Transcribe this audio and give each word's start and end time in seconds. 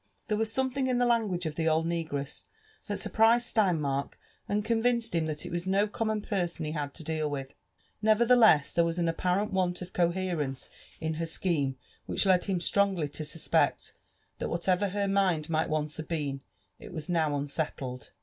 '* 0.13 0.29
Tiiere 0.29 0.37
was 0.39 0.51
something 0.51 0.87
in 0.87 0.97
the 0.97 1.05
language 1.05 1.45
of 1.45 1.53
the 1.53 1.69
old 1.69 1.85
negress 1.85 2.45
that 2.87 2.97
surprised 2.97 3.45
Steinmark, 3.45 4.13
and 4.49 4.65
convinced 4.65 5.13
him 5.13 5.27
that 5.27 5.45
it 5.45 5.51
was 5.51 5.67
no 5.67 5.85
common 5.87 6.21
person 6.23 6.65
he 6.65 6.71
had 6.71 6.99
lo 6.99 7.03
deal 7.03 7.29
with. 7.29 7.53
Nevertheless, 8.01 8.73
there 8.73 8.83
was 8.83 8.97
an 8.97 9.07
apparent 9.07 9.53
virant 9.53 9.79
of 9.83 9.93
coherence 9.93 10.71
in 10.99 11.13
her 11.13 11.27
scheme 11.27 11.77
which 12.07 12.25
led 12.25 12.45
him 12.45 12.59
strongly 12.59 13.09
to 13.09 13.23
suspect, 13.23 13.93
that 14.39 14.49
whatever 14.49 14.87
hik* 14.89 15.07
mind 15.11 15.51
might 15.51 15.69
once 15.69 15.97
have 15.97 16.07
been, 16.07 16.41
ft 16.81 16.91
was 16.91 17.07
now 17.07 17.35
unsettled. 17.37 18.09